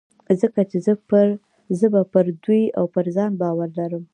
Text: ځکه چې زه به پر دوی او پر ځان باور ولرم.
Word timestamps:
ځکه 0.41 0.61
چې 0.69 0.77
زه 1.79 1.85
به 1.93 2.01
پر 2.13 2.25
دوی 2.43 2.63
او 2.77 2.85
پر 2.93 3.05
ځان 3.15 3.31
باور 3.41 3.69
ولرم. 3.73 4.03